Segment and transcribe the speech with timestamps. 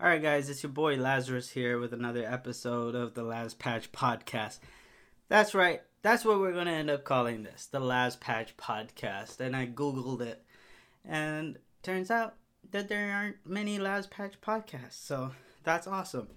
[0.00, 4.60] Alright, guys, it's your boy Lazarus here with another episode of the Last Patch Podcast.
[5.28, 9.40] That's right, that's what we're gonna end up calling this the Last Patch Podcast.
[9.40, 10.44] And I googled it,
[11.04, 12.36] and turns out
[12.70, 15.32] that there aren't many Last Patch podcasts, so
[15.64, 16.28] that's awesome.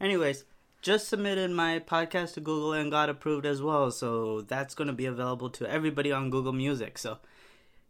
[0.00, 0.44] Anyways,
[0.80, 5.04] just submitted my podcast to Google and got approved as well, so that's gonna be
[5.04, 6.96] available to everybody on Google Music.
[6.96, 7.18] So,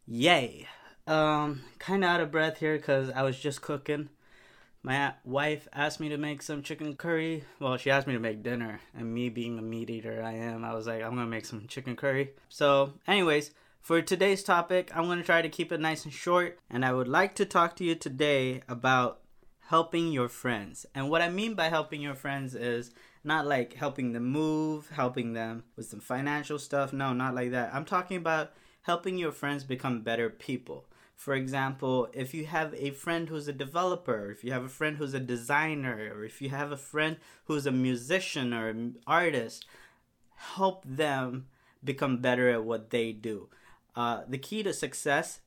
[0.04, 0.66] yay!
[1.07, 4.09] Um, kind of out of breath here because I was just cooking
[4.83, 7.45] my wife asked me to make some chicken curry.
[7.61, 10.64] Well, she asked me to make dinner, and me being a meat eater I am,
[10.64, 12.32] I was like, I'm gonna make some chicken curry.
[12.49, 16.85] So, anyways, for today's topic, I'm gonna try to keep it nice and short, and
[16.85, 19.21] I would like to talk to you today about
[19.68, 20.85] helping your friends.
[20.95, 22.90] And what I mean by helping your friends is
[23.25, 26.93] not like helping them move, helping them with some financial stuff.
[26.93, 27.73] No, not like that.
[27.73, 30.87] I'm talking about helping your friends become better people.
[31.22, 34.97] For example, if you have a friend who's a developer, if you have a friend
[34.97, 39.65] who's a designer, or if you have a friend who's a musician or an artist,
[40.56, 41.47] help them
[41.84, 43.48] become better at what they do.
[43.95, 45.39] Uh, the key to success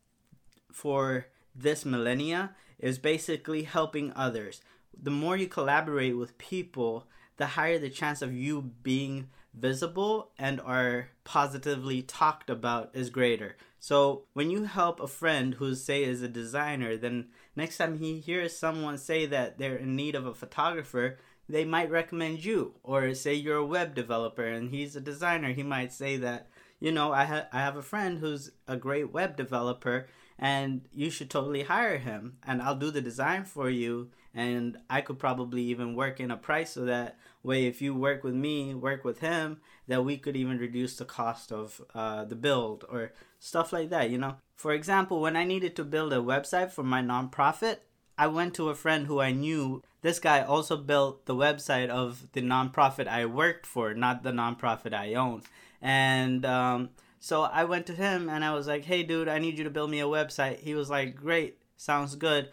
[0.72, 4.62] for this millennia is basically helping others.
[4.98, 10.62] The more you collaborate with people, the higher the chance of you being visible and
[10.62, 13.58] are positively talked about is greater.
[13.86, 18.19] So when you help a friend who say is a designer, then next time he
[18.19, 22.73] hears someone say that they're in need of a photographer, they might recommend you.
[22.81, 26.91] Or say you're a web developer and he's a designer, he might say that, you
[26.91, 31.30] know, I ha- I have a friend who's a great web developer and you should
[31.30, 35.95] totally hire him and I'll do the design for you and I could probably even
[35.95, 39.61] work in a price so that way if you work with me, work with him,
[39.88, 44.09] that we could even reduce the cost of uh, the build or stuff like that,
[44.09, 44.36] you know.
[44.58, 47.78] For example, when I needed to build a website for my nonprofit,
[48.17, 49.81] I went to a friend who I knew.
[50.02, 54.94] This guy also built the website of the nonprofit I worked for, not the nonprofit
[54.94, 55.44] I own.
[55.81, 56.89] And um,
[57.26, 59.72] so I went to him and I was like, hey, dude, I need you to
[59.72, 60.59] build me a website.
[60.59, 62.50] He was like, great, sounds good.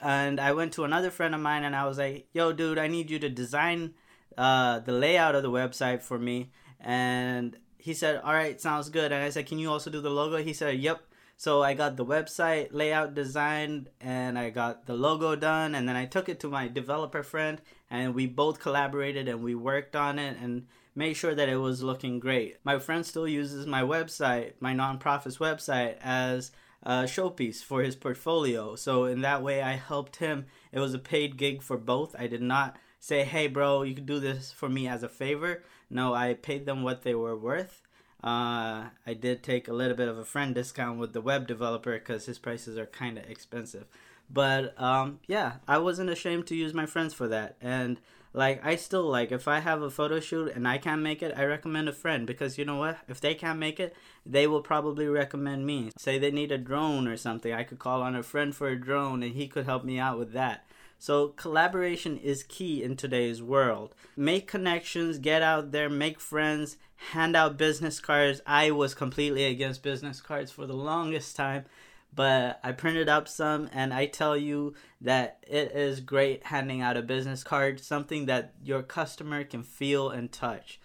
[0.00, 2.86] And I went to another friend of mine and I was like, yo, dude, I
[2.86, 3.92] need you to design
[4.38, 6.52] uh, the layout of the website for me.
[6.80, 9.12] And he said, all right, sounds good.
[9.12, 10.38] And I said, can you also do the logo?
[10.38, 11.02] He said, yep.
[11.38, 15.76] So I got the website layout designed and I got the logo done.
[15.76, 19.54] And then I took it to my developer friend and we both collaborated and we
[19.54, 20.66] worked on it and
[20.96, 22.56] made sure that it was looking great.
[22.64, 26.50] My friend still uses my website, my nonprofit's website, as
[26.82, 28.74] a showpiece for his portfolio.
[28.74, 30.46] So in that way, I helped him.
[30.72, 32.16] It was a paid gig for both.
[32.18, 35.62] I did not say, hey, bro, you can do this for me as a favor.
[35.88, 37.82] No, I paid them what they were worth.
[38.22, 41.92] Uh, I did take a little bit of a friend discount with the web developer
[41.92, 43.86] because his prices are kind of expensive.
[44.30, 47.56] But um, yeah, I wasn't ashamed to use my friends for that.
[47.60, 48.00] And
[48.34, 51.32] like, I still like if I have a photo shoot and I can't make it,
[51.36, 52.98] I recommend a friend because you know what?
[53.08, 53.94] If they can't make it,
[54.26, 55.90] they will probably recommend me.
[55.98, 58.78] Say they need a drone or something, I could call on a friend for a
[58.78, 60.66] drone and he could help me out with that.
[61.00, 63.94] So, collaboration is key in today's world.
[64.16, 66.76] Make connections, get out there, make friends,
[67.12, 68.40] hand out business cards.
[68.44, 71.66] I was completely against business cards for the longest time,
[72.12, 76.96] but I printed up some and I tell you that it is great handing out
[76.96, 80.80] a business card, something that your customer can feel and touch.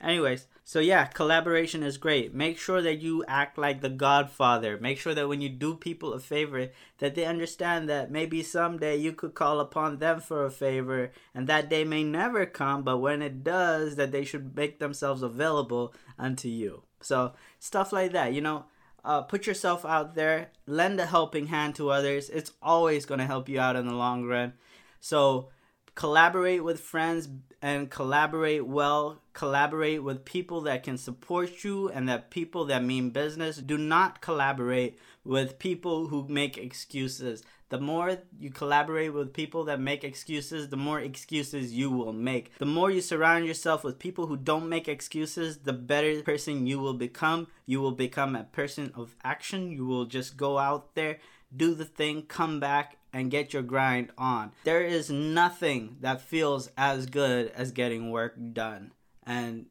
[0.00, 2.34] Anyways, so yeah, collaboration is great.
[2.34, 4.78] Make sure that you act like the godfather.
[4.78, 6.68] Make sure that when you do people a favor,
[6.98, 11.46] that they understand that maybe someday you could call upon them for a favor and
[11.46, 15.94] that day may never come, but when it does, that they should make themselves available
[16.18, 16.82] unto you.
[17.00, 18.64] So, stuff like that, you know,
[19.04, 22.28] uh, put yourself out there, lend a helping hand to others.
[22.28, 24.54] It's always going to help you out in the long run.
[25.00, 25.50] So,
[25.96, 27.28] collaborate with friends
[27.60, 33.10] and collaborate well collaborate with people that can support you and that people that mean
[33.10, 33.56] business.
[33.56, 37.42] Do not collaborate with people who make excuses.
[37.68, 42.56] The more you collaborate with people that make excuses the more excuses you will make.
[42.58, 46.78] The more you surround yourself with people who don't make excuses the better person you
[46.78, 47.48] will become.
[47.64, 49.70] You will become a person of action.
[49.70, 51.18] You will just go out there
[51.54, 54.52] do the thing come back and get your grind on.
[54.64, 58.92] There is nothing that feels as good as getting work done.
[59.22, 59.66] And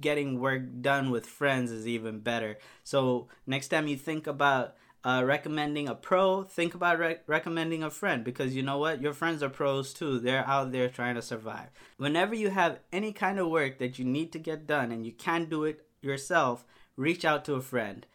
[0.00, 2.58] getting work done with friends is even better.
[2.82, 4.74] So, next time you think about
[5.04, 9.00] uh, recommending a pro, think about re- recommending a friend because you know what?
[9.00, 10.18] Your friends are pros too.
[10.18, 11.68] They're out there trying to survive.
[11.98, 15.12] Whenever you have any kind of work that you need to get done and you
[15.12, 16.64] can't do it yourself,
[16.96, 18.06] reach out to a friend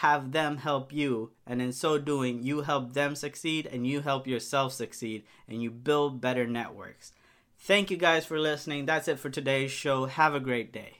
[0.00, 4.26] have them help you, and in so doing, you help them succeed and you help
[4.26, 7.12] yourself succeed, and you build better networks.
[7.58, 8.84] Thank you guys for listening.
[8.84, 10.04] That's it for today's show.
[10.04, 10.98] Have a great day.